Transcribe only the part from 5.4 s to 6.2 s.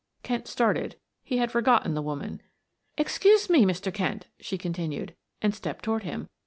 and stepped toward